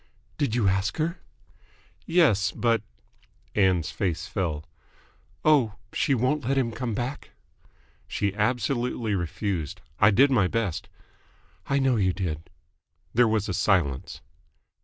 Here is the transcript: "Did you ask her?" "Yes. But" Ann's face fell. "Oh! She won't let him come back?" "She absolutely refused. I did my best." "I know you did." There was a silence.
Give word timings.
"Did 0.39 0.55
you 0.55 0.67
ask 0.67 0.97
her?" 0.97 1.19
"Yes. 2.07 2.51
But" 2.51 2.81
Ann's 3.55 3.91
face 3.91 4.25
fell. 4.25 4.65
"Oh! 5.45 5.75
She 5.93 6.15
won't 6.15 6.43
let 6.43 6.57
him 6.57 6.71
come 6.71 6.95
back?" 6.95 7.29
"She 8.07 8.33
absolutely 8.33 9.13
refused. 9.13 9.79
I 9.99 10.09
did 10.09 10.31
my 10.31 10.47
best." 10.47 10.89
"I 11.67 11.77
know 11.77 11.97
you 11.97 12.13
did." 12.13 12.49
There 13.13 13.27
was 13.27 13.47
a 13.47 13.53
silence. 13.53 14.21